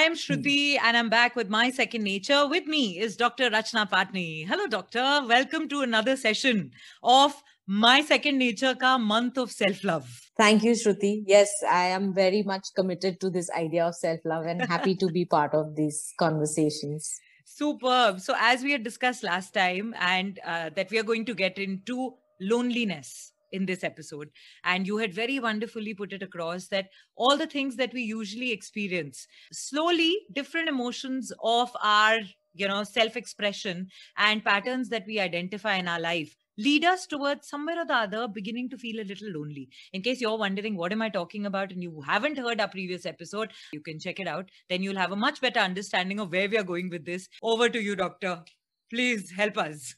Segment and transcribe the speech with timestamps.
[0.00, 2.48] I am Shruti and I'm back with my second nature.
[2.48, 3.50] With me is Dr.
[3.50, 4.48] Rachna Patni.
[4.48, 5.20] Hello, doctor.
[5.28, 6.70] Welcome to another session
[7.02, 7.34] of
[7.66, 10.08] my second nature ka month of self-love.
[10.38, 11.24] Thank you, Shruti.
[11.26, 15.26] Yes, I am very much committed to this idea of self-love and happy to be
[15.26, 17.20] part of these conversations.
[17.44, 18.20] Superb.
[18.20, 21.58] So as we had discussed last time and uh, that we are going to get
[21.58, 24.30] into loneliness in this episode.
[24.64, 28.52] And you had very wonderfully put it across that all the things that we usually
[28.52, 32.18] experience, slowly, different emotions of our
[32.52, 37.48] you know self expression and patterns that we identify in our life lead us towards
[37.48, 39.68] somewhere or the other beginning to feel a little lonely.
[39.92, 43.06] In case you're wondering what am i talking about and you haven't heard our previous
[43.06, 44.50] episode you can check it out.
[44.68, 47.28] Then you'll have a much better understanding of where we are going with this.
[47.42, 48.42] Over to you doctor
[48.90, 49.94] please help us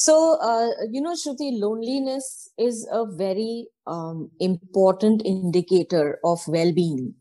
[0.00, 7.14] So, uh, you know, Shruti, loneliness is a very um, important indicator of well being.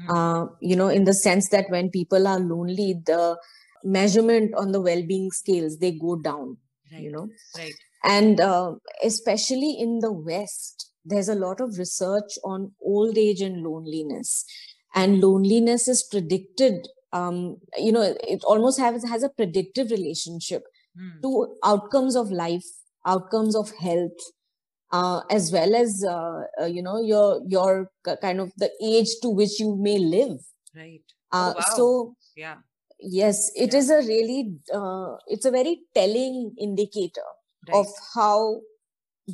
[0.00, 0.10] Mm.
[0.14, 3.36] Uh, you know, in the sense that when people are lonely, the
[3.82, 6.56] measurement on the well being scales they go down,
[6.92, 7.02] right.
[7.02, 7.28] you know.
[7.58, 7.74] Right.
[8.04, 13.64] And uh, especially in the West, there's a lot of research on old age and
[13.64, 14.44] loneliness.
[14.94, 20.62] And loneliness is predicted, um, you know, it almost has, has a predictive relationship
[20.98, 21.20] mm.
[21.22, 22.64] to outcomes of life,
[23.06, 24.18] outcomes of health,
[24.92, 29.28] uh, as well as uh, uh, you know your your kind of the age to
[29.28, 30.38] which you may live.
[30.74, 31.02] Right.
[31.32, 31.76] Uh, oh, wow.
[31.76, 32.56] So yeah.
[33.02, 33.78] Yes, it yeah.
[33.78, 37.22] is a really uh, it's a very telling indicator
[37.68, 37.76] right.
[37.76, 38.60] of how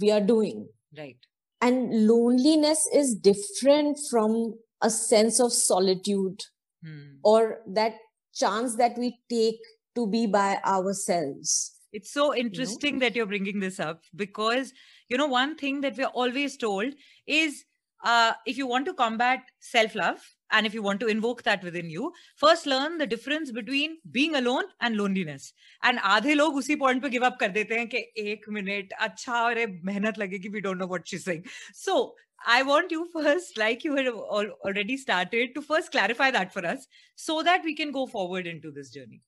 [0.00, 0.69] we are doing.
[0.97, 1.16] Right.
[1.60, 6.44] And loneliness is different from a sense of solitude
[6.83, 7.16] hmm.
[7.23, 7.95] or that
[8.33, 9.59] chance that we take
[9.95, 11.71] to be by ourselves.
[11.94, 13.05] It's so interesting you know?
[13.05, 14.73] that you're bringing this up because,
[15.09, 16.94] you know, one thing that we're always told
[17.27, 17.66] is
[18.03, 20.19] uh, if you want to combat self love
[20.52, 24.35] and if you want to invoke that within you, first learn the difference between being
[24.35, 25.53] alone and loneliness.
[25.83, 29.33] And आधे लोग उसी point पे give up कर देते हैं कि एक minute अच्छा
[29.33, 31.45] और मेहनत लगेगी we don't know what she's saying.
[31.73, 36.64] So I want you first, like you had already started, to first clarify that for
[36.64, 39.22] us so that we can go forward into this journey.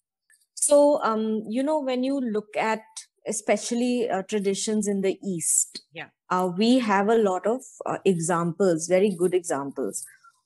[0.55, 2.83] So, um, you know, when you look at
[3.27, 8.87] especially uh, traditions in the East, yeah, uh, we have a lot of uh, examples,
[8.89, 10.05] very good examples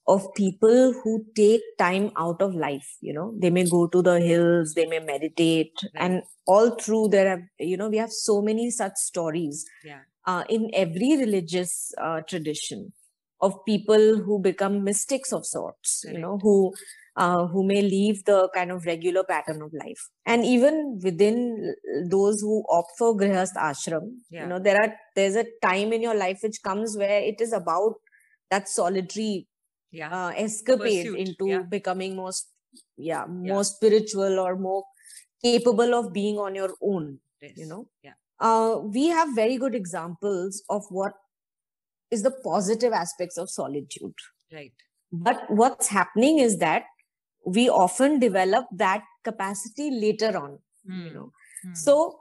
[0.09, 2.97] of people who take time out of life.
[3.01, 6.05] You know, they may go to the hills, they may meditate, right.
[6.05, 9.65] and all through there, have, you know, we have so many such stories.
[9.85, 10.01] Yeah.
[10.25, 12.93] Uh, in every religious uh, tradition
[13.41, 16.17] of people who become mystics of sorts, Correct.
[16.17, 16.73] you know, who
[17.17, 20.09] uh, who may leave the kind of regular pattern of life.
[20.25, 21.75] And even within
[22.09, 24.43] those who opt for grihast ashram, yeah.
[24.43, 27.53] you know, there are there's a time in your life which comes where it is
[27.53, 27.95] about
[28.51, 29.49] that solitary
[29.91, 30.11] yeah.
[30.11, 31.19] uh, escapade Pursuit.
[31.19, 31.63] into yeah.
[31.63, 32.33] becoming more,
[32.97, 34.85] yeah, more spiritual or more
[35.43, 37.19] capable of being on your own.
[37.41, 37.53] Yes.
[37.57, 38.13] You know, yeah.
[38.43, 41.13] Uh, we have very good examples of what
[42.11, 44.15] is the positive aspects of solitude.
[44.53, 44.73] Right.
[45.13, 46.85] But what's happening is that
[47.45, 50.59] we often develop that capacity later on
[50.89, 51.05] mm.
[51.05, 51.15] you hmm.
[51.15, 51.33] know
[51.67, 51.77] mm.
[51.77, 52.19] so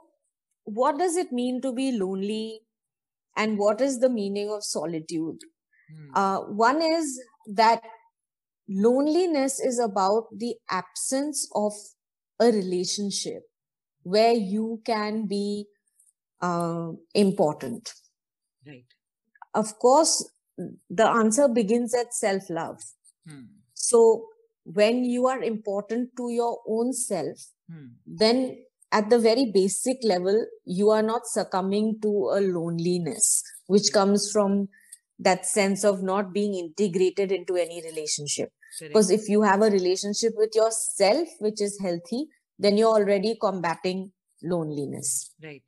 [0.64, 2.60] what does it mean to be lonely
[3.36, 5.38] and what is the meaning of solitude
[5.92, 6.08] mm.
[6.14, 7.82] uh, one is that
[8.68, 11.72] loneliness is about the absence of
[12.40, 13.42] a relationship
[14.02, 15.66] where you can be
[16.42, 17.94] uh, important
[18.66, 18.84] right
[19.54, 20.14] of course
[20.90, 22.80] the answer begins at self love
[23.26, 23.44] hmm.
[23.74, 24.24] so
[24.64, 27.38] when you are important to your own self,
[27.70, 27.86] hmm.
[28.06, 28.58] then
[28.92, 34.68] at the very basic level, you are not succumbing to a loneliness, which comes from
[35.18, 38.50] that sense of not being integrated into any relationship.
[38.80, 42.26] Because if you have a relationship with yourself, which is healthy,
[42.58, 45.30] then you're already combating loneliness.
[45.42, 45.62] Right.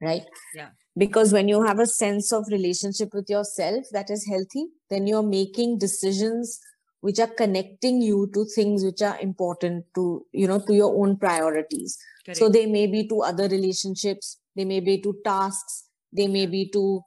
[0.00, 0.24] Right?
[0.54, 0.68] Yeah.
[0.96, 5.22] Because when you have a sense of relationship with yourself that is healthy, then you're
[5.22, 6.60] making decisions
[7.00, 11.16] which are connecting you to things which are important to you know to your own
[11.16, 12.38] priorities Correct.
[12.38, 16.68] so they may be to other relationships they may be to tasks they may be
[16.70, 17.02] to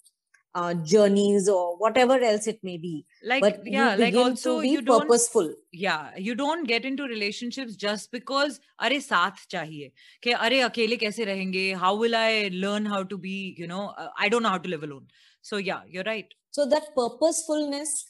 [0.56, 3.06] uh, journeys or whatever else it may be.
[3.24, 5.54] Like but yeah like also you don't purposeful.
[5.72, 9.92] Yeah you don't get into relationships just because are saath chahiye.
[10.22, 11.76] Ke are akele kaise rahenge?
[11.78, 14.70] How will i learn how to be you know uh, i don't know how to
[14.70, 15.08] live alone.
[15.42, 16.34] So yeah you're right.
[16.52, 18.06] So that purposefulness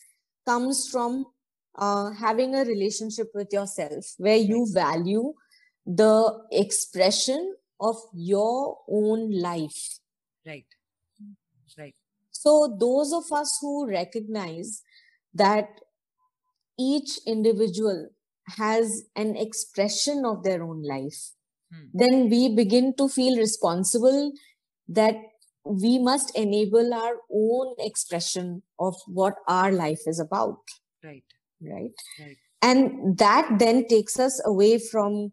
[0.46, 1.25] comes from
[1.75, 5.34] uh, having a relationship with yourself where you value
[5.86, 10.00] the expression of your own life.
[10.46, 10.66] Right.
[12.44, 14.81] So, those of us who recognize
[15.34, 15.69] that
[16.78, 18.10] each individual
[18.57, 21.31] has an expression of their own life,
[21.72, 21.86] hmm.
[21.94, 24.34] then we begin to feel responsible
[24.90, 25.16] that
[25.63, 30.57] we must enable our own expression of what our life is about.
[31.01, 31.24] Right.
[31.62, 31.96] Right.
[32.19, 32.38] Right.
[32.62, 35.31] And that then takes us away from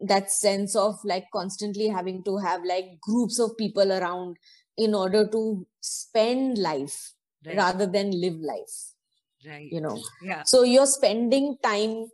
[0.00, 4.38] that sense of like constantly having to have like groups of people around
[4.78, 7.12] in order to spend life
[7.46, 7.56] right.
[7.56, 8.92] rather than live life
[9.46, 9.70] right.
[9.70, 10.02] you know.
[10.22, 10.42] Yeah.
[10.44, 12.06] So you're spending time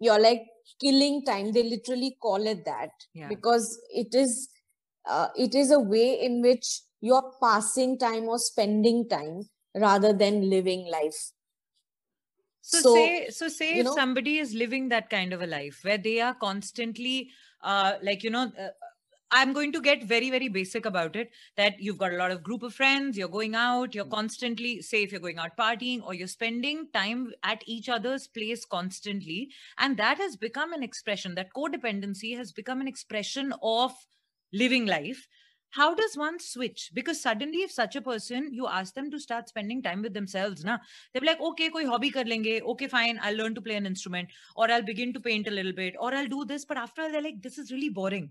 [0.00, 0.42] you're like
[0.80, 1.52] killing time.
[1.52, 3.28] They literally call it that yeah.
[3.28, 4.48] because it is
[5.08, 10.50] uh, it is a way in which you're passing time or spending time rather than
[10.50, 11.32] living life.
[12.60, 15.80] So, so say so say if know, somebody is living that kind of a life
[15.82, 17.30] where they are constantly
[17.62, 18.68] uh, like you know uh,
[19.30, 22.42] I'm going to get very, very basic about it that you've got a lot of
[22.42, 24.10] group of friends, you're going out, you're mm.
[24.10, 28.64] constantly, say, if you're going out partying or you're spending time at each other's place
[28.64, 29.50] constantly.
[29.76, 33.92] And that has become an expression, that codependency has become an expression of
[34.52, 35.28] living life.
[35.72, 36.90] How does one switch?
[36.94, 40.64] Because suddenly, if such a person, you ask them to start spending time with themselves,
[40.64, 40.78] na,
[41.12, 42.62] they'll be like, okay, koi hobby kar lenge.
[42.62, 43.20] Okay, fine.
[43.22, 46.14] I'll learn to play an instrument or I'll begin to paint a little bit or
[46.14, 46.64] I'll do this.
[46.64, 48.30] But after all, they're like, this is really boring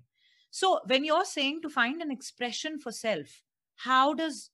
[0.57, 3.44] so when you're saying to find an expression for self,
[3.75, 4.50] how does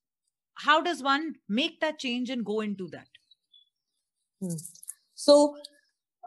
[0.55, 3.07] how does one make that change and go into that?
[4.41, 4.57] Hmm.
[5.15, 5.55] So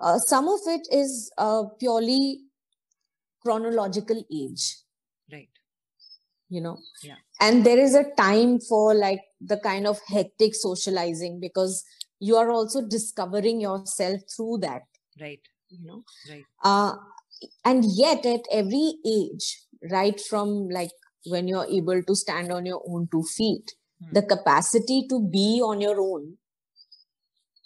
[0.01, 2.45] uh, some of it is uh, purely
[3.43, 4.79] chronological age.
[5.31, 5.51] Right.
[6.49, 6.79] You know.
[7.03, 7.17] Yeah.
[7.43, 11.85] And there is a time for like the kind of hectic socializing because
[12.19, 14.85] you are also discovering yourself through that.
[15.21, 15.43] Right.
[15.69, 16.03] You know.
[16.31, 16.45] Right.
[16.65, 16.95] Uh,
[17.65, 20.91] and yet at every age right from like
[21.25, 23.75] when you're able to stand on your own two feet.
[23.99, 24.13] Hmm.
[24.13, 26.37] the capacity to be on your own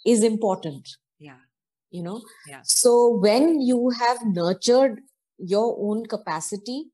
[0.05, 0.87] is important.
[1.19, 1.41] Yeah.
[1.89, 2.21] You know?
[2.47, 2.61] Yeah.
[2.63, 5.01] So when you have nurtured
[5.37, 6.85] your own capacity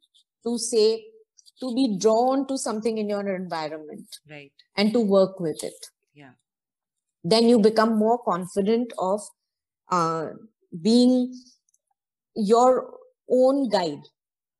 [0.44, 1.04] to say
[1.60, 4.52] to be drawn to something in your environment right.
[4.75, 6.31] and to work with it yeah.
[7.24, 9.22] then you become more confident of
[9.92, 10.28] uh,
[10.81, 11.34] being
[12.36, 12.94] your
[13.30, 14.04] own guide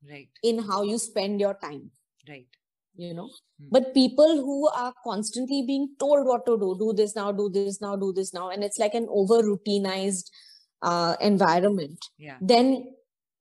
[0.10, 1.90] right in how you spend your time
[2.30, 2.48] right
[2.96, 3.68] you know hmm.
[3.72, 7.82] but people who are constantly being told what to do do this now do this
[7.82, 10.32] now do this now and it's like an over routinized
[10.82, 12.88] uh, environment yeah then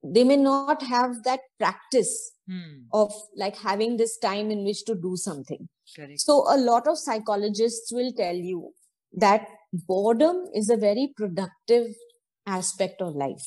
[0.03, 2.83] they may not have that practice hmm.
[2.93, 6.21] of like having this time in which to do something Correct.
[6.21, 8.73] so a lot of psychologists will tell you
[9.13, 11.95] that boredom is a very productive
[12.47, 13.47] aspect of life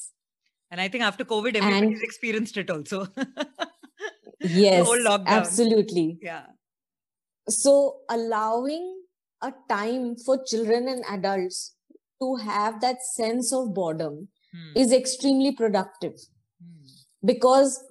[0.72, 3.08] and I think after COVID, everybody's and, experienced it also.
[4.40, 4.88] yes,
[5.26, 6.20] absolutely.
[6.22, 6.46] Yeah.
[7.48, 9.02] So allowing
[9.42, 11.76] a time for children and adults
[12.22, 14.80] to have that sense of boredom hmm.
[14.80, 16.14] is extremely productive
[16.62, 16.86] hmm.
[17.26, 17.84] because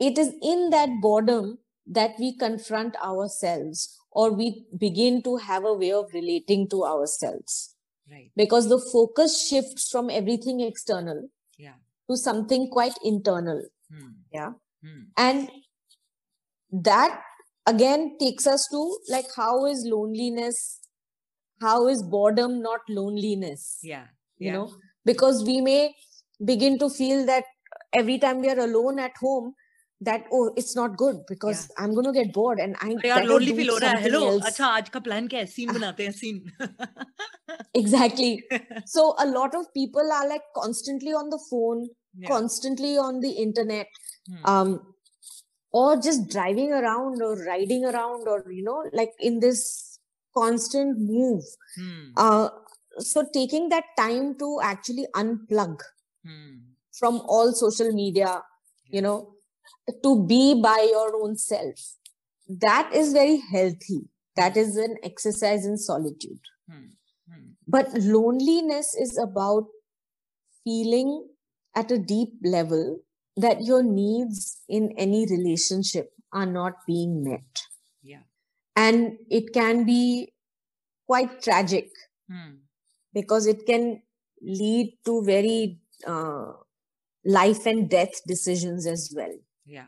[0.00, 5.74] it is in that boredom that we confront ourselves or we begin to have a
[5.74, 7.74] way of relating to ourselves
[8.10, 11.28] right because the focus shifts from everything external
[12.10, 13.62] to something quite internal.
[13.90, 14.08] Hmm.
[14.32, 14.52] Yeah.
[14.82, 15.02] Hmm.
[15.16, 15.50] And
[16.72, 17.20] that
[17.66, 20.80] again takes us to like how is loneliness
[21.60, 24.06] how is boredom not loneliness yeah,
[24.38, 24.72] yeah, you know
[25.04, 25.94] because we may
[26.44, 27.44] begin to feel that
[27.92, 29.54] every time we are alone at home
[30.00, 31.84] that oh it's not good because yeah.
[31.84, 34.90] i'm going to get bored and i am lonely feel ho raha hello acha aaj
[34.96, 36.40] ka plan kya hai scene banate hain scene
[37.82, 38.32] exactly
[38.94, 42.28] so a lot of people are like constantly on the phone yeah.
[42.28, 43.86] constantly on the internet
[44.26, 44.44] hmm.
[44.44, 44.80] um
[45.72, 49.98] or just driving around or riding around or you know like in this
[50.36, 51.42] constant move
[51.76, 52.10] hmm.
[52.16, 52.48] uh
[52.98, 55.78] so taking that time to actually unplug
[56.24, 56.56] hmm.
[56.92, 58.42] from all social media
[58.88, 59.32] you know
[60.02, 61.96] to be by your own self.
[62.48, 64.08] That is very healthy.
[64.36, 66.40] That is an exercise in solitude.
[66.70, 66.86] Hmm.
[67.28, 67.50] Hmm.
[67.66, 69.66] But loneliness is about
[70.64, 71.28] feeling
[71.74, 73.00] at a deep level
[73.36, 77.62] that your needs in any relationship are not being met.
[78.02, 78.24] Yeah.
[78.76, 80.32] And it can be
[81.06, 81.88] quite tragic
[82.30, 82.56] hmm.
[83.12, 84.02] because it can
[84.42, 86.52] lead to very uh,
[87.24, 89.32] life and death decisions as well
[89.64, 89.86] yeah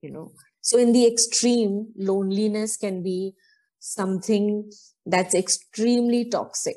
[0.00, 3.34] you know so in the extreme loneliness can be
[3.78, 4.70] something
[5.06, 6.76] that's extremely toxic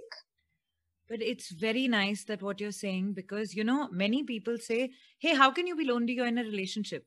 [1.09, 5.35] but it's very nice that what you're saying because you know many people say hey
[5.35, 6.13] how can you be lonely?
[6.13, 7.05] You're in a relationship.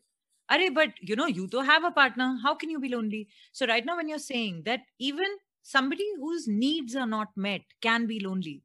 [0.48, 2.38] Are but you know you do have a partner.
[2.42, 3.28] How can you be lonely?
[3.52, 5.26] So right now when you're saying that even
[5.62, 8.62] somebody whose needs are not met can be lonely.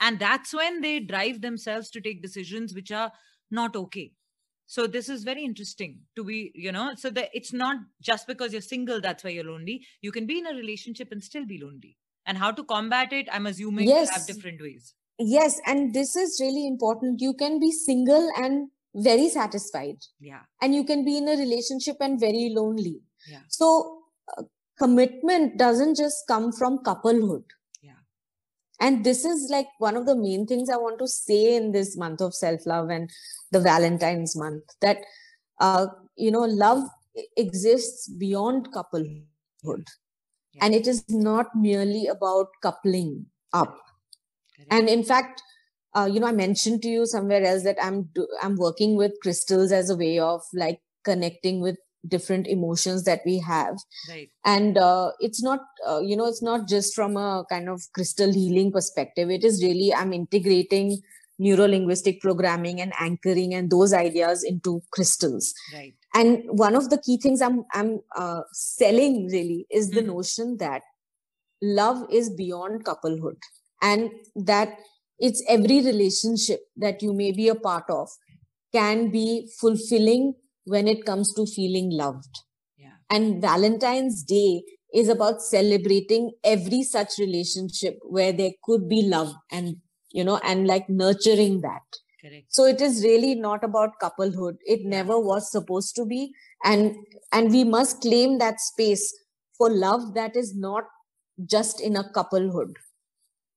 [0.00, 3.12] And that's when they drive themselves to take decisions which are
[3.50, 4.12] not okay.
[4.66, 8.52] So this is very interesting to be you know so that it's not just because
[8.52, 9.86] you're single that's why you're lonely.
[10.02, 13.28] You can be in a relationship and still be lonely and how to combat it
[13.32, 14.08] i'm assuming yes.
[14.08, 14.94] you have different ways.
[15.18, 17.20] Yes and this is really important.
[17.20, 19.96] You can be single and very satisfied.
[20.20, 20.40] Yeah.
[20.60, 23.00] And you can be in a relationship and very lonely.
[23.28, 23.40] Yeah.
[23.48, 24.02] So
[24.36, 24.42] uh,
[24.78, 27.44] commitment doesn't just come from couplehood.
[27.82, 27.92] Yeah.
[28.80, 31.96] And this is like one of the main things i want to say in this
[31.96, 33.10] month of self love and
[33.50, 34.98] the valentine's month that
[35.60, 35.86] uh,
[36.16, 36.82] you know love
[37.36, 39.86] exists beyond couplehood
[40.52, 40.64] yeah.
[40.64, 43.78] and it is not merely about coupling up.
[44.70, 45.42] And in fact
[45.94, 49.12] uh, you know i mentioned to you somewhere else that i'm do, i'm working with
[49.22, 51.76] crystals as a way of like connecting with
[52.08, 53.76] different emotions that we have.
[54.08, 54.28] Right.
[54.44, 58.32] And uh, it's not uh, you know it's not just from a kind of crystal
[58.32, 59.30] healing perspective.
[59.30, 61.00] It is really i'm integrating
[61.38, 65.54] neuro linguistic programming and anchoring and those ideas into crystals.
[65.72, 70.16] Right and one of the key things i'm i'm uh, selling really is the mm-hmm.
[70.16, 70.82] notion that
[71.62, 73.36] love is beyond couplehood
[73.80, 74.78] and that
[75.18, 78.08] it's every relationship that you may be a part of
[78.72, 82.40] can be fulfilling when it comes to feeling loved.
[82.76, 82.94] Yeah.
[83.10, 84.62] And Valentine's Day
[84.94, 89.76] is about celebrating every such relationship where there could be love and,
[90.10, 91.82] you know, and like nurturing that.
[92.22, 92.46] Correct.
[92.48, 94.58] So it is really not about couplehood.
[94.64, 96.32] It never was supposed to be.
[96.64, 96.94] And,
[97.32, 99.12] and we must claim that space
[99.58, 100.84] for love that is not
[101.44, 102.76] just in a couplehood.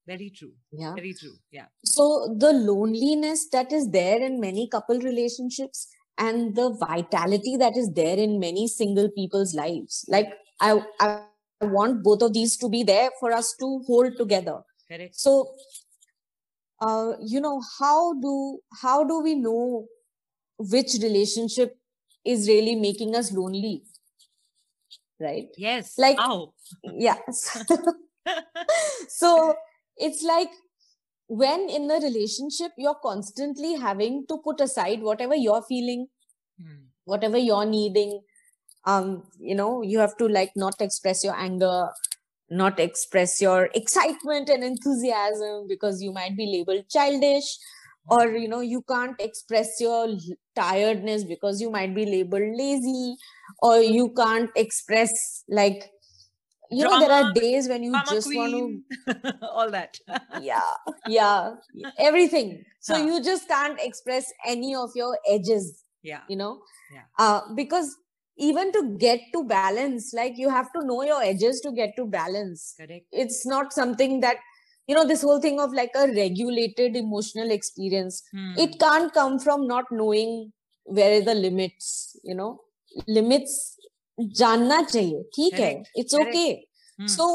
[0.08, 0.54] Very true.
[0.72, 0.94] Yeah.
[0.96, 1.36] Very true.
[1.52, 1.66] Yeah.
[1.84, 7.92] So the loneliness that is there in many couple relationships and the vitality that is
[7.94, 10.06] there in many single people's lives.
[10.08, 11.22] Like I, I
[11.62, 14.62] want both of these to be there for us to hold together.
[14.88, 15.16] Correct.
[15.16, 15.56] So,
[16.82, 19.86] uh, you know, how do how do we know
[20.58, 21.78] which relationship
[22.26, 23.84] is really making us lonely?
[25.20, 25.48] Right.
[25.58, 25.98] Yes.
[25.98, 26.18] Like.
[26.18, 26.54] How?
[26.84, 27.64] Yes.
[29.10, 29.56] so
[29.98, 30.50] it's like
[31.28, 36.08] when in a relationship you're constantly having to put aside whatever you're feeling
[36.62, 36.86] hmm.
[37.06, 38.22] whatever you're needing
[38.86, 41.90] um you know you have to like not express your anger
[42.50, 47.58] not express your excitement and enthusiasm because you might be labeled childish
[48.08, 50.08] or you know you can't express your
[50.56, 53.16] tiredness because you might be labeled lazy
[53.62, 55.90] or you can't express like
[56.72, 59.98] you Drama, know there are days when you just queen, want to all that.
[60.42, 60.62] Yeah
[61.08, 61.56] yeah
[61.98, 62.64] everything.
[62.80, 63.06] So huh.
[63.06, 66.22] you just can't express any of your edges yeah.
[66.30, 66.62] you know?
[66.94, 67.02] Yeah.
[67.18, 67.98] Uh, because
[68.37, 72.07] even to get to balance like you have to know your edges to get to
[72.07, 74.39] balance correct it's not something that
[74.87, 78.55] you know this whole thing of like a regulated emotional experience hmm.
[78.57, 80.53] it can't come from not knowing
[80.85, 82.59] where are the limits you know
[83.07, 83.61] limits
[84.39, 87.29] जानना चाहिए ठीक है it's okay so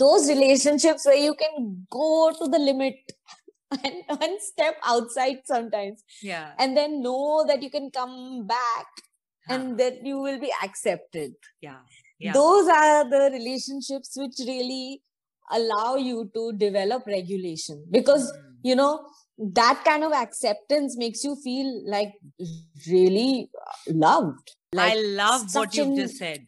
[0.00, 2.08] those relationships where you can go
[2.40, 3.12] to the limit
[3.76, 9.02] and, and step outside sometimes yeah and then know that you can come back
[9.47, 9.53] huh.
[9.53, 11.77] and that you will be accepted yeah.
[12.19, 15.01] yeah those are the relationships which really
[15.51, 18.41] allow you to develop regulation because mm.
[18.63, 19.05] you know
[19.37, 22.13] that kind of acceptance makes you feel like
[22.87, 23.49] really
[23.87, 25.97] loved like I love what you've an...
[25.97, 26.45] just said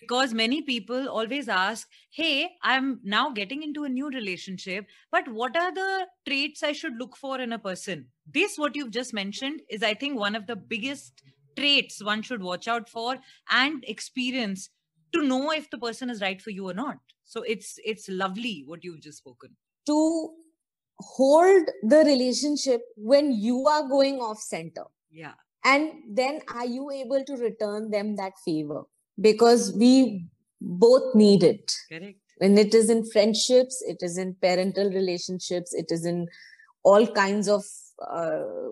[0.00, 5.56] because many people always ask, Hey, I'm now getting into a new relationship, but what
[5.56, 8.06] are the traits I should look for in a person?
[8.32, 11.22] This, what you've just mentioned, is I think one of the biggest
[11.56, 13.18] traits one should watch out for
[13.50, 14.70] and experience
[15.12, 16.98] to know if the person is right for you or not.
[17.24, 19.56] So it's it's lovely what you've just spoken.
[19.86, 20.30] To
[20.98, 24.84] hold the relationship when you are going off center.
[25.10, 25.32] Yeah
[25.64, 28.82] and then are you able to return them that favor
[29.20, 30.26] because we
[30.60, 35.86] both need it correct when it is in friendships it is in parental relationships it
[35.90, 36.26] is in
[36.84, 37.64] all kinds of
[38.10, 38.68] uh,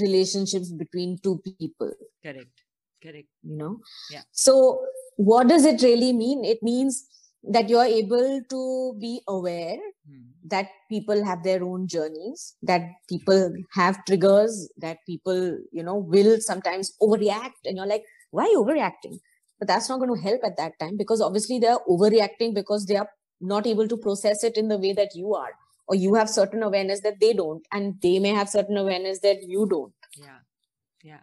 [0.00, 2.62] relationships between two people correct.
[3.02, 3.28] Correct.
[3.42, 3.80] you know?
[4.10, 4.22] Yeah.
[4.30, 4.84] So
[5.16, 6.44] what does it really mean?
[6.44, 7.06] It means
[7.44, 10.20] that you're able to be aware hmm.
[10.44, 16.40] that people have their own journeys that people have triggers that people you know will
[16.40, 19.20] sometimes overreact and you're like why overreacting?
[19.58, 22.96] But that's not going to help at that time because obviously they're overreacting because they
[22.96, 23.08] are
[23.40, 25.52] not able to process it in the way that you are
[25.88, 29.42] or you have certain awareness that they don't and they may have certain awareness that
[29.42, 29.92] you don't.
[30.16, 30.38] Yeah.
[31.02, 31.20] Yeah.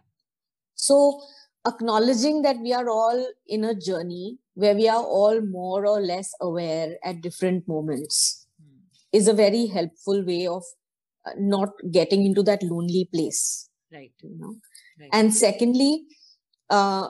[0.74, 1.20] So
[1.66, 6.32] acknowledging that we are all in a journey where we are all more or less
[6.40, 8.46] aware at different moments.
[9.12, 10.62] is a very helpful way of
[11.26, 14.12] uh, not getting into that lonely place right.
[14.22, 14.54] you know?
[14.98, 15.10] Right.
[15.12, 16.04] and secondly
[16.70, 17.08] uh,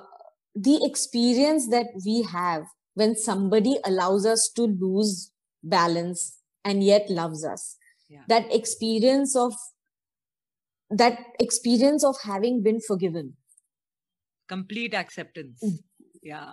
[0.55, 2.65] the experience that we have
[2.95, 5.31] when somebody allows us to lose
[5.63, 7.77] balance and yet loves us
[8.09, 8.25] Yeah.
[8.29, 9.53] that experience of
[10.91, 13.37] that experience of having been forgiven
[14.49, 15.79] complete acceptance Mm.
[16.23, 16.51] yeah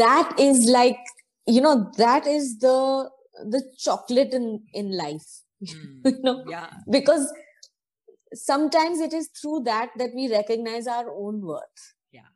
[0.00, 0.98] that is like
[1.46, 2.74] you know that is the
[3.54, 4.48] the chocolate in
[4.82, 5.30] in life
[5.62, 5.94] Mm.
[6.10, 7.24] you know yeah because
[8.34, 11.82] sometimes it is through that that we recognize our own worth
[12.18, 12.28] Yeah.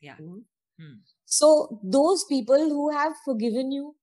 [0.00, 0.16] Yeah.
[0.20, 0.40] know?
[0.80, 0.96] Hmm.
[1.24, 3.94] so those people who have forgiven you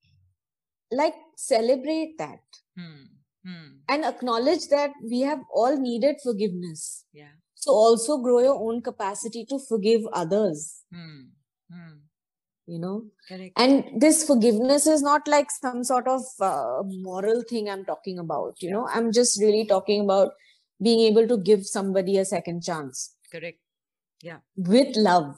[0.96, 2.40] like celebrate that.
[2.78, 3.04] Hmm.
[3.46, 3.80] Hmm.
[3.90, 7.04] and acknowledge that we have all needed forgiveness.
[7.12, 7.34] Yeah.
[7.56, 10.84] So also grow your own capacity to forgive others.
[10.94, 11.24] Hmm.
[11.70, 11.98] Hmm.
[12.66, 13.06] you know?
[13.28, 13.54] Correct.
[13.58, 18.56] And this forgiveness is not like some sort of uh, moral thing i'm talking about
[18.62, 18.88] you know?
[18.88, 20.32] I'm just really talking about
[20.82, 23.16] being able to give somebody a second chance.
[23.32, 23.60] Correct.
[24.22, 24.38] Yeah.
[24.56, 25.36] With love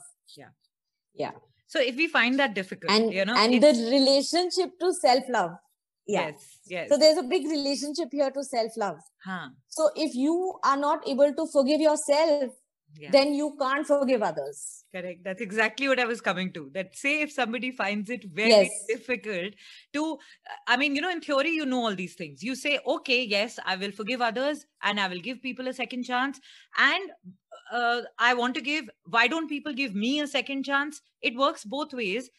[1.76, 5.50] so if we find that difficult and you know and the relationship to self love
[6.08, 6.26] yeah.
[6.26, 6.88] Yes yes.
[6.88, 9.48] So there's a big relationship here to self love huh.
[9.68, 12.52] so if you are not able to forgive yourself
[13.08, 14.84] then you can't forgive others.
[14.94, 15.24] Correct.
[15.24, 16.70] That's exactly what i was coming to.
[16.72, 18.86] That say if somebody finds it very Yes.
[18.88, 19.54] difficult
[19.92, 20.18] to
[20.68, 22.42] i mean you know in theory you know all these things.
[22.42, 26.04] You say okay yes i will forgive others and i will give people a second
[26.04, 26.40] chance.
[26.78, 27.10] And
[27.72, 31.00] uh, i want to give why don't people give me a second chance?
[31.20, 32.30] It works both ways.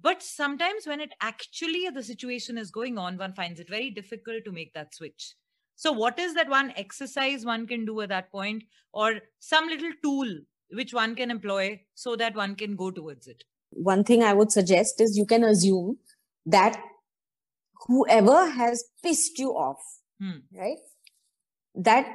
[0.00, 4.44] But sometimes when it actually the situation is going on one finds it very difficult
[4.44, 5.34] to make that switch
[5.84, 9.08] so what is that one exercise one can do at that point or
[9.52, 10.34] some little tool
[10.80, 11.64] which one can employ
[12.02, 13.44] so that one can go towards it
[13.90, 15.96] one thing i would suggest is you can assume
[16.56, 16.78] that
[17.86, 19.88] whoever has pissed you off
[20.20, 20.40] Hmm.
[20.56, 20.82] right
[21.74, 22.10] that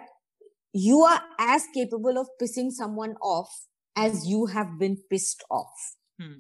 [0.72, 3.50] you are as capable of pissing someone off
[3.96, 5.88] as you have been pissed off
[6.22, 6.38] Hmm.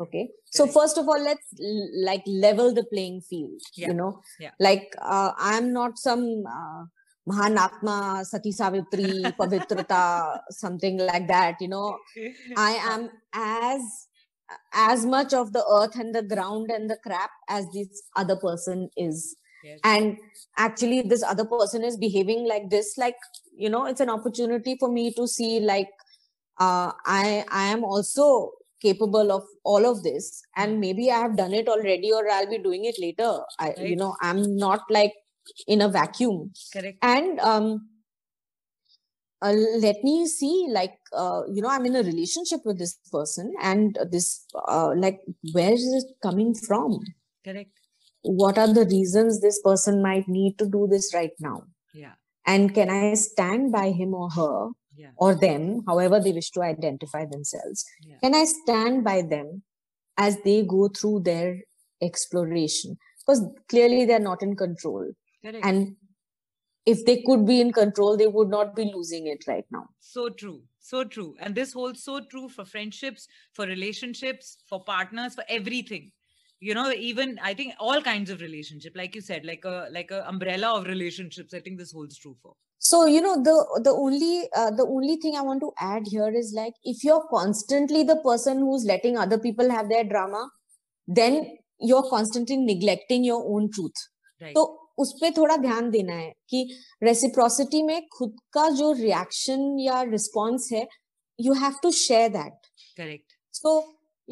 [0.00, 3.88] Okay so first of all let's l- like level the playing field Yeah.
[3.88, 4.12] you know
[4.44, 4.52] Yeah.
[4.58, 6.24] like uh, i'm not some
[6.58, 6.82] uh,
[7.30, 7.96] mahanatma
[8.30, 9.10] sati savitri
[9.40, 10.04] pavitrata
[10.62, 11.88] something like that you know
[12.68, 13.82] i am as
[14.72, 18.88] as much of the earth and the ground and the crap as this other person
[18.96, 19.78] is Yes.
[19.84, 20.16] and
[20.56, 23.18] actually this other person is behaving like this like
[23.64, 25.90] you know it's an opportunity for me to see like
[26.66, 28.26] uh, i i am also
[28.80, 32.58] capable of all of this and maybe i have done it already or i'll be
[32.58, 33.40] doing it later.
[33.58, 35.14] I you know i'm not like
[35.66, 36.52] in a vacuum.
[36.72, 36.98] Correct.
[37.02, 37.88] And um
[39.42, 43.54] uh, let me see like uh, you know i'm in a relationship with this person
[43.62, 45.20] and this uh, like
[45.52, 47.00] where is it coming from?
[47.44, 47.70] Correct.
[48.22, 51.64] What are the reasons this person might need to do this right now?
[51.94, 52.12] Yeah.
[52.46, 55.10] And can i stand by him or her yeah.
[55.16, 57.84] or them however they wish to identify themselves.
[58.02, 58.16] Yeah.
[58.22, 59.62] Can i stand by them
[60.16, 61.58] as they go through their
[62.02, 62.98] exploration?
[63.18, 65.10] Because clearly they're not in control.
[65.42, 65.64] Correct.
[65.64, 65.96] And
[66.86, 69.86] if they could be in control they would not be losing it right now.
[70.00, 70.62] So true.
[70.80, 71.34] So true.
[71.40, 76.12] And this holds so true for friendships for relationships for partners for everything
[76.59, 80.11] you know even i think all kinds of relationship like you said like a like
[80.11, 83.91] a umbrella of relationships i think this holds true for so you know the the
[83.91, 88.03] only uh, the only thing i want to add here is like if you're constantly
[88.03, 90.47] the person who's letting other people have their drama
[91.07, 94.03] then you're constantly neglecting your own truth
[94.41, 96.59] right तो उस पे थोड़ा ध्यान देना है कि
[97.03, 100.87] reciprocity में खुद का जो रिएक्शन या रिस्पॉन्स है
[101.39, 103.73] you have to share that correct so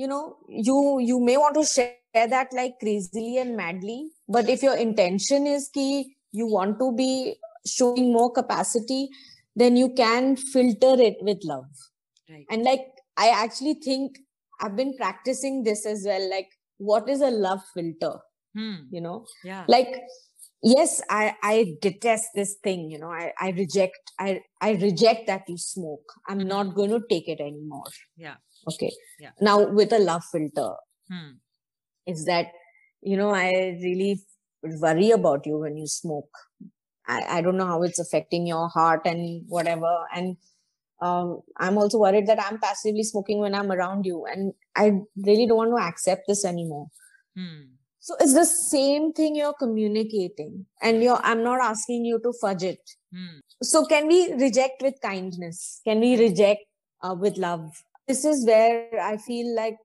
[0.01, 0.21] you know
[0.69, 0.77] you
[1.09, 1.93] you may want to share
[2.26, 4.09] that like crazily and madly.
[4.28, 9.09] But if your intention is ki you want to be showing more capacity
[9.57, 11.64] then you can filter it with love.
[12.31, 12.46] Right.
[12.50, 14.18] And like i actually think
[14.61, 18.18] i've been practicing this as well like what is a love filter?
[18.57, 18.76] Hmm.
[18.90, 19.24] you know?
[19.44, 19.64] Yeah.
[19.68, 20.00] Like
[20.62, 23.11] yes i i detest this thing you know?
[23.11, 26.12] I i reject i i reject that you smoke.
[26.28, 26.46] I'm Mhm.
[26.46, 27.85] not going to take it anymore.
[28.16, 28.37] Yeah.
[28.70, 28.92] Okay.
[29.18, 29.31] Yeah.
[29.40, 30.70] now with a love filter.
[31.11, 31.31] Hmm.
[32.08, 32.52] Is that
[33.02, 34.20] you know i really
[34.62, 36.30] worry about you when you smoke.
[37.06, 39.94] I i don't know how it's affecting your heart and whatever.
[40.14, 40.36] And
[41.00, 44.26] um i'm also worried that i'm passively smoking when i'm around you.
[44.26, 46.88] And i really don't want to accept this anymore.
[47.36, 47.66] Hmm.
[48.00, 50.66] so it's the same thing you're communicating.
[50.82, 52.96] And you're i'm not asking you to fudge it.
[53.14, 53.38] Hmm.
[53.62, 55.80] so can we reject with kindness?
[55.84, 56.62] Can we reject
[57.02, 57.84] uh, with love?
[58.08, 59.78] This is where i feel like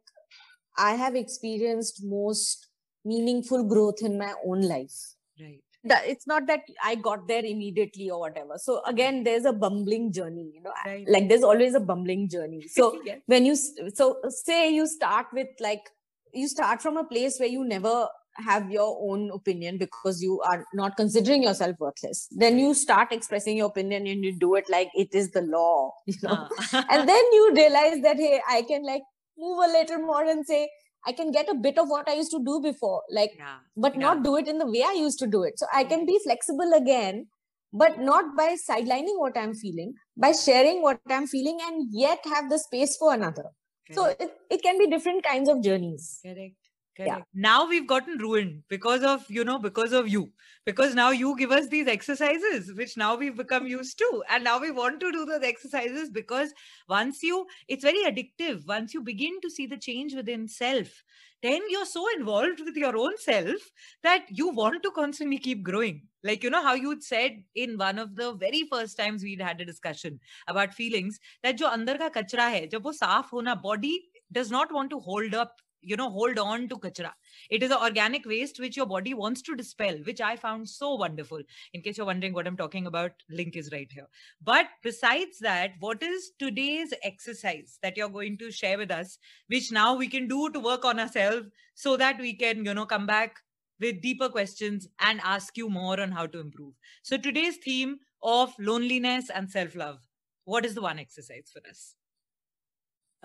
[0.77, 2.69] i have experienced most
[3.05, 5.15] meaningful growth in my own life.
[5.39, 5.62] Right.
[5.86, 8.53] That it's not that i got there immediately or whatever.
[8.57, 10.71] So again there's a bumbling journey you know.
[10.86, 11.05] Right.
[11.07, 12.65] like there's always a bumbling journey.
[12.69, 13.19] So yes.
[13.25, 15.89] when you so say you start with like
[16.33, 18.07] you start from a place where you never
[18.38, 22.27] have your own opinion because you are not considering yourself worthless.
[22.31, 25.93] Then you start expressing your opinion and you do it like it is the law
[26.05, 26.47] you know.
[26.73, 26.83] Uh.
[26.89, 29.03] and then you realize that hey i can like
[29.38, 30.69] move a little more and say
[31.06, 33.58] i can get a bit of what i used to do before like yeah.
[33.76, 34.02] but yeah.
[34.02, 36.19] not do it in the way i used to do it so i can be
[36.24, 37.26] flexible again
[37.72, 42.50] but not by sidelining what i'm feeling by sharing what i'm feeling and yet have
[42.50, 43.46] the space for another
[43.88, 43.96] Correct.
[43.96, 46.62] so it, it can be different kinds of journeys Correct.
[46.95, 47.17] Correct.
[47.17, 47.23] Yeah.
[47.34, 50.32] Now we've gotten ruined because of, you know, because of you.
[50.65, 54.23] Because now you give us these exercises, which now we've become used to.
[54.29, 56.53] And now we want to do those exercises because
[56.88, 58.67] once you, it's very addictive.
[58.67, 61.03] Once you begin to see the change within self,
[61.41, 63.71] then you're so involved with your own self
[64.03, 66.08] that you want to constantly keep growing.
[66.23, 69.60] Like, you know, how you said in one of the very first times we'd had
[69.60, 74.06] a discussion about feelings that jo andar ka kachra hai, jab wo saaf hona, body
[74.32, 77.12] does not want to hold up you know hold on to kachra.
[77.50, 80.96] It is an organic waste which your body wants to dispel which i found so
[80.96, 81.41] wonderful.
[81.74, 84.08] In case you're wondering what i'm talking about link is right here.
[84.41, 89.17] But besides that what is today's exercise that you're going to share with us
[89.48, 92.86] which now we can do to work on ourselves so that we can you know
[92.86, 93.38] come back
[93.80, 96.74] with deeper questions and ask you more on how to improve.
[97.02, 100.00] So today's theme of loneliness and self love
[100.46, 101.96] what is the one exercise for us?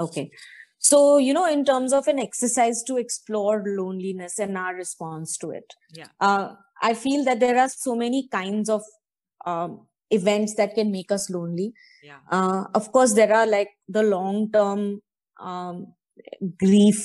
[0.00, 0.30] Okay
[0.78, 5.50] so, you know, in terms of an exercise to explore loneliness and our response to
[5.50, 6.06] it, yeah.
[6.20, 8.82] Uh, I feel that there are so many kinds of
[9.44, 11.72] um, events that can make us lonely.
[12.02, 12.18] Yeah.
[12.30, 15.00] Uh, of course, there are like the long term
[15.40, 15.94] um,
[16.58, 17.04] grief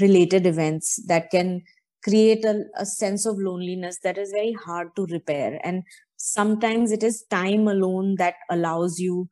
[0.00, 1.62] related events that can
[2.02, 5.60] create a, a sense of loneliness that is very hard to repair.
[5.62, 5.84] And
[6.16, 9.28] sometimes it is time alone that allows you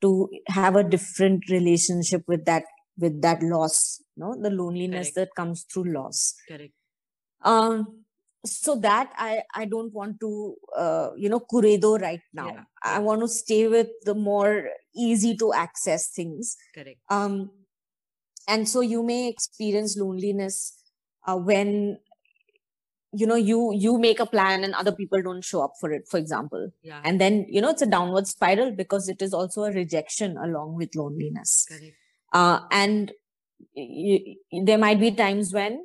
[0.00, 2.64] to have a different relationship with that
[2.98, 5.14] with that loss you know the loneliness Correct.
[5.16, 6.72] that comes through loss Correct.
[7.42, 8.04] um
[8.44, 12.64] so that i i don't want to uh, you know curedo right now yeah.
[12.82, 16.98] i want to stay with the more easy to access things Correct.
[17.10, 17.50] um
[18.46, 20.78] and so you may experience loneliness
[21.26, 21.98] uh, when
[23.12, 26.06] you know you you make a plan and other people don't show up for it
[26.08, 27.00] for example yeah.
[27.04, 30.74] and then you know it's a downward spiral because it is also a rejection along
[30.74, 31.96] with loneliness Correct.
[32.34, 33.12] Uh, and
[33.76, 35.84] y- there might be times when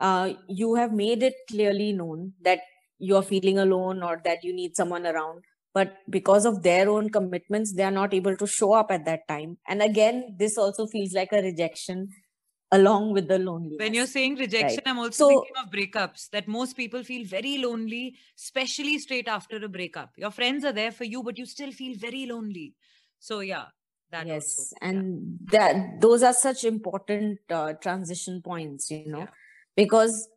[0.00, 2.60] uh, you have made it clearly known that
[2.98, 7.72] you're feeling alone or that you need someone around but because of their own commitments
[7.74, 9.58] they are not able to show up at that time.
[9.68, 12.08] And again this also feels like a rejection
[12.72, 13.78] along with the loneliness.
[13.78, 14.88] When you're saying rejection right.
[14.88, 19.56] i'm also so, thinking of breakups that most people feel very lonely especially straight after
[19.56, 20.10] a breakup.
[20.16, 22.74] Your friends are there for you but you still feel very lonely.
[23.18, 23.66] So yeah
[24.10, 24.76] that yes also.
[24.82, 25.72] and yeah.
[25.72, 29.26] that those are such important uh, transition points you know yeah.
[29.76, 30.28] because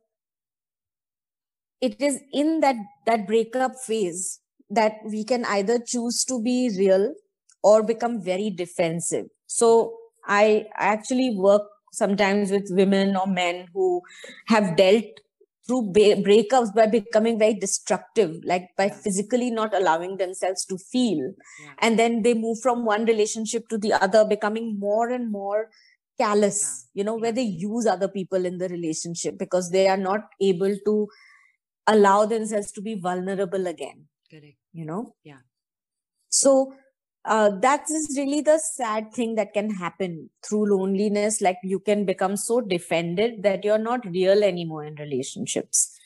[1.82, 7.14] it is in that that breakup phase that we can either choose to be real
[7.64, 9.96] or become very defensive so
[10.28, 14.02] i actually work sometimes with women or men who
[14.48, 15.20] have dealt
[15.66, 18.94] through ba- breakups by becoming very destructive like by yeah.
[18.94, 21.74] physically not allowing themselves to feel yeah.
[21.80, 25.70] and then they move from one relationship to the other becoming more and more
[26.18, 27.00] callous yeah.
[27.00, 30.76] you know where they use other people in the relationship because they are not able
[30.86, 31.08] to
[31.88, 35.44] allow themselves to be vulnerable again correct you know yeah
[36.30, 36.74] so
[37.26, 41.42] uh, that is really the sad thing that can happen through loneliness.
[41.42, 45.98] Like you can become so defended that you're not real anymore in relationships.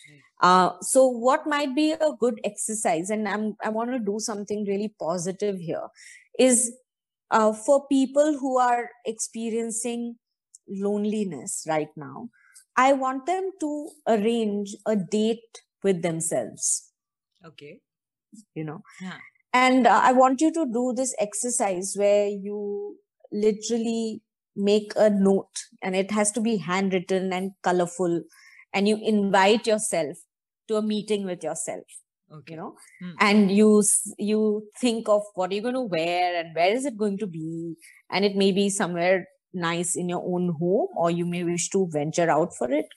[0.42, 4.66] Uh, so what might be a good exercise and I'm, i want to do something
[4.66, 5.88] really positive here
[6.38, 6.74] is
[7.32, 10.18] uh, for people who are experiencing
[10.70, 12.30] loneliness right now
[12.76, 16.92] i want them to arrange a date with themselves.
[17.44, 17.80] Okay.
[18.54, 18.84] You know?
[19.02, 19.18] Yeah
[19.54, 22.98] and uh, I want you to do this exercise where you
[23.32, 24.22] literally
[24.56, 28.24] make a note and it has to be handwritten and colorful
[28.74, 30.18] and you invite yourself
[30.68, 31.84] to a meeting with yourself
[32.32, 32.54] okay.
[32.54, 33.12] you know hmm.
[33.20, 33.84] and you
[34.18, 37.76] you think of what you're going to wear and where is it going to be
[38.12, 41.88] and it may be somewhere nice in your own home or you may wish to
[41.92, 42.88] venture out for it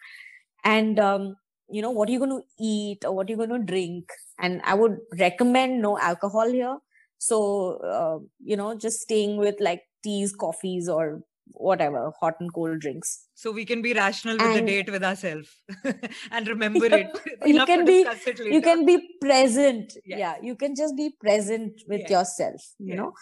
[0.65, 1.37] and um,
[1.71, 4.11] you know what are you going to eat or what are you going to drink
[4.39, 6.77] and i would recommend no alcohol here
[7.19, 12.79] so uh, you know just staying with like teas coffees or whatever hot and cold
[12.81, 15.49] drinks so we can be rational with and, the date with ourselves
[16.31, 18.07] and remember it you can be
[18.39, 20.19] you can be present yes.
[20.19, 22.11] yeah you can just be present with yes.
[22.11, 22.97] yourself you yes.
[22.97, 23.13] know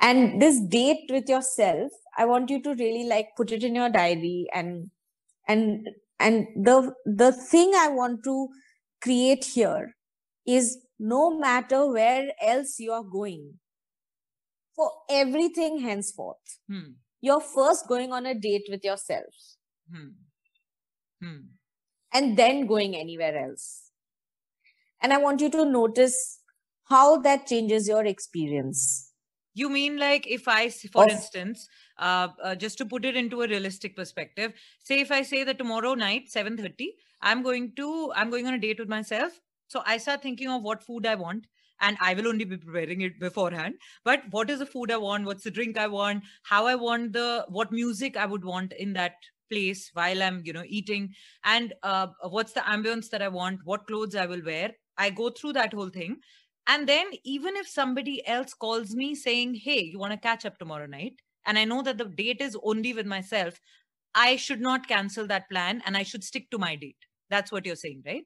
[0.00, 3.88] and this date with yourself i want you to really like put it in your
[3.88, 4.90] diary and
[5.48, 5.88] and
[6.20, 6.76] and the
[7.22, 8.48] the thing i want to
[9.02, 9.96] create here
[10.46, 13.44] is no matter where else you are going
[14.76, 14.90] for
[15.22, 19.34] everything henceforth hmm you're first going on a date with yourself
[19.92, 20.08] hmm.
[21.22, 21.40] Hmm.
[22.12, 23.90] and then going anywhere else.
[25.02, 26.40] And I want you to notice
[26.84, 29.09] how that changes your experience.
[29.60, 31.68] You mean like if I, for of, instance,
[31.98, 35.58] uh, uh, just to put it into a realistic perspective, say if I say that
[35.58, 36.88] tomorrow night, 7.30,
[37.20, 39.40] I'm going to, I'm going on a date with myself.
[39.68, 41.46] So I start thinking of what food I want
[41.80, 43.74] and I will only be preparing it beforehand.
[44.04, 45.26] But what is the food I want?
[45.26, 46.24] What's the drink I want?
[46.42, 49.14] How I want the what music I would want in that
[49.50, 53.60] place while I'm you know eating, and uh, what's the ambience that I want?
[53.64, 54.72] What clothes I will wear?
[54.96, 56.18] I go through that whole thing.
[56.70, 60.56] And then, even if somebody else calls me saying, Hey, you want to catch up
[60.56, 61.14] tomorrow night?
[61.44, 63.60] And I know that the date is only with myself,
[64.14, 66.96] I should not cancel that plan and I should stick to my date.
[67.28, 68.24] That's what you're saying, right?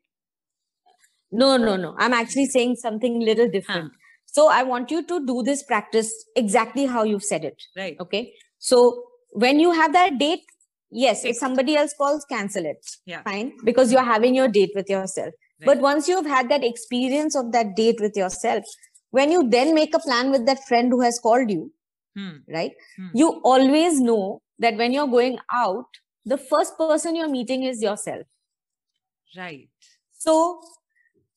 [1.33, 1.95] No, no, no.
[1.99, 3.93] I'm actually saying something little different.
[3.93, 3.99] Huh.
[4.27, 7.63] So I want you to do this practice exactly how you've said it.
[7.77, 7.97] Right.
[7.99, 8.35] Okay.
[8.59, 10.45] So when you have that date,
[10.91, 12.85] yes, if somebody else calls, cancel it.
[13.07, 13.23] Yeah.
[13.23, 13.53] Fine.
[13.65, 15.33] Because you're having your date with yourself.
[15.66, 15.77] Right.
[15.77, 18.64] But once you've had that experience of that date with yourself,
[19.11, 21.72] when you then make a plan with that friend who has called you,
[22.16, 22.38] hmm.
[22.48, 22.72] right?
[22.96, 23.09] Hmm.
[23.14, 25.87] You always know that when you're going out,
[26.24, 28.27] the first person you're meeting is yourself.
[29.37, 29.68] Right.
[30.12, 30.61] So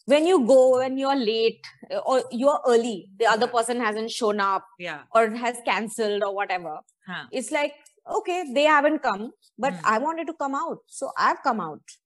[0.07, 4.39] when you go when you're late uh, or you're early the other person hasn't shown
[4.39, 7.25] up yeah or has cancelled or whatever huh.
[7.31, 7.73] it's like
[8.17, 9.85] okay they haven't come but hmm.
[9.95, 11.97] i wanted to come out so i've come out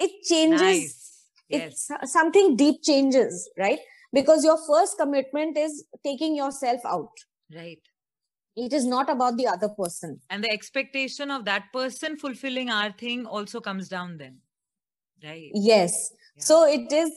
[0.00, 1.17] it changes nice.
[1.48, 1.90] Yes.
[2.02, 3.78] it's something deep changes right
[4.12, 7.10] because your first commitment is taking yourself out
[7.54, 7.80] right
[8.56, 12.92] it is not about the other person and the expectation of that person fulfilling our
[12.92, 14.38] thing also comes down then
[15.24, 16.42] right yes yeah.
[16.42, 17.10] so it is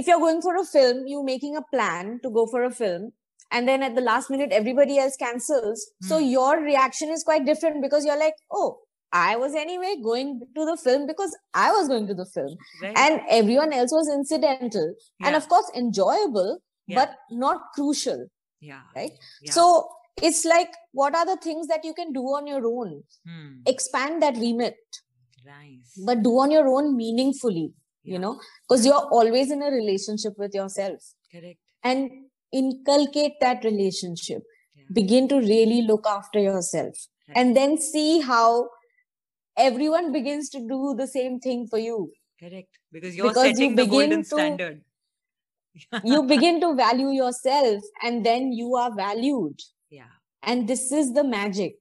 [0.00, 3.12] if you're going for a film, you're making a plan to go for a film,
[3.50, 5.90] and then at the last minute everybody else cancels.
[6.04, 6.08] Mm.
[6.08, 6.24] So hmm.
[6.24, 8.78] your reaction is quite different because you're like, oh,
[9.12, 12.96] I was anyway going to the film because I was going to the film, right.
[12.96, 15.26] and everyone else was incidental yeah.
[15.26, 16.96] and of course enjoyable, yeah.
[16.96, 18.26] but not crucial.
[18.60, 18.82] Yeah.
[18.94, 19.12] Right.
[19.42, 19.52] Yeah.
[19.52, 19.88] So
[20.22, 23.02] it's like, what are the things that you can do on your own?
[23.26, 23.60] Hmm.
[23.66, 24.76] Expand that remit.
[25.44, 25.98] Nice.
[26.04, 30.54] But do on your own meaningfully you know because you're always in a relationship with
[30.54, 32.10] yourself correct and
[32.52, 34.42] inculcate that relationship
[34.92, 36.94] begin to really look after yourself
[37.28, 37.36] right.
[37.36, 38.68] and then see how
[39.56, 42.10] everyone begins to do the same thing for you.
[42.38, 42.78] Correct.
[42.92, 44.82] Because you're because setting you the golden to, standard.
[46.04, 49.60] You begin to value yourself and then you are valued.
[49.90, 50.04] Yeah.
[50.42, 51.74] And this is the magic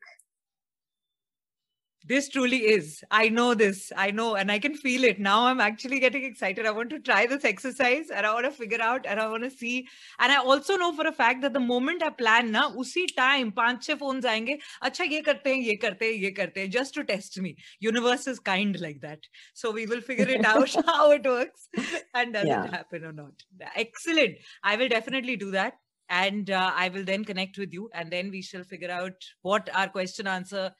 [2.08, 3.02] this truly is.
[3.10, 3.90] I know this.
[3.96, 5.18] I know, and I can feel it.
[5.18, 6.66] Now I'm actually getting excited.
[6.66, 9.42] I want to try this exercise and I want to figure out and I want
[9.44, 9.88] to see.
[10.18, 13.52] And I also know for a fact that the moment I plan, na, usi time,
[13.52, 16.94] पांच छह phones आएंगे अच्छा ये करते हैं ये करते हैं ये करते हैं just
[16.94, 17.56] to test me.
[17.80, 19.20] Universe is kind like that.
[19.54, 21.68] So we will figure it out how it works
[22.14, 22.64] and does yeah.
[22.64, 23.32] it happen or not.
[23.76, 24.36] Excellent.
[24.62, 25.78] I will definitely do that
[26.10, 29.70] and uh, I will then connect with you and then we shall figure out what
[29.74, 30.70] our question answer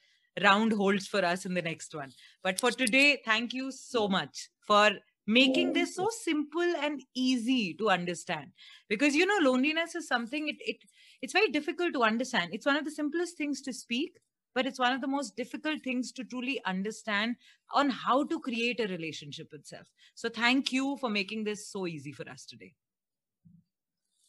[0.42, 2.12] round holds for us in the next one.
[2.42, 4.90] But for today, thank you so much for
[5.26, 8.52] making this so simple and easy to understand.
[8.88, 10.76] Because you know loneliness is something it, it
[11.22, 12.50] it's very difficult to understand.
[12.52, 14.16] It's one of the simplest things to speak
[14.54, 17.36] but it's one of the most difficult things to truly understand
[17.72, 19.86] on how to create a relationship itself.
[20.14, 22.74] So thank you for making this so easy for us today.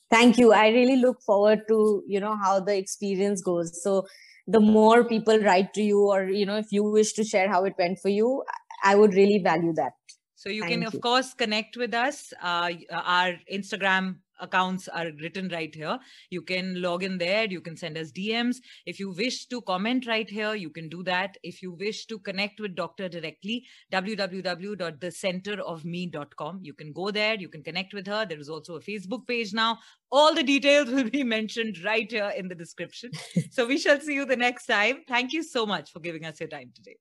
[0.10, 0.52] Thank you.
[0.52, 3.82] I really look forward to you know how the experience goes.
[3.82, 4.06] So
[4.52, 7.64] the more people write to you or you know if you wish to share how
[7.64, 8.44] it went for you
[8.84, 9.94] i would really value that.
[10.36, 15.50] So you Thank can of course connect with us uh, our instagram accounts are written
[15.50, 15.98] right here.
[16.30, 17.46] You can log in there.
[17.46, 18.58] You can send us DMs.
[18.86, 21.38] If you wish to comment right here, you can do that.
[21.44, 26.60] If you wish to connect with Doctor directly, www.thecenterofme.com.
[26.62, 27.36] You can go there.
[27.36, 28.26] You can connect with her.
[28.26, 29.78] There is also a Facebook page now.
[30.12, 33.12] All the details will be mentioned right here in the description.
[33.52, 35.04] so we shall see you the next time.
[35.08, 36.98] Thank you so much for giving us your time today.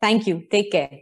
[0.00, 0.44] Thank you.
[0.50, 1.00] Take care.